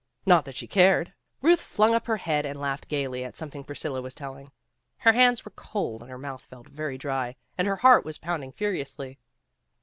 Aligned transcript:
Not 0.25 0.45
that 0.45 0.55
she 0.55 0.65
cared. 0.65 1.13
Ruth 1.43 1.61
flung 1.61 1.93
up 1.93 2.07
her 2.07 2.17
head 2.17 2.43
and 2.43 2.59
laughed 2.59 2.87
gaily 2.87 3.23
at 3.23 3.37
something 3.37 3.63
Priscilla 3.63 4.01
was 4.01 4.15
telling. 4.15 4.51
Her 4.97 5.11
hands 5.13 5.45
were 5.45 5.53
cold 5.55 6.01
and 6.01 6.09
her 6.09 6.17
mouth 6.17 6.41
felt 6.41 6.67
very 6.67 6.97
dry, 6.97 7.35
and 7.55 7.67
her 7.67 7.75
heart 7.75 8.03
was 8.03 8.17
pounding 8.17 8.51
furiously. 8.51 9.19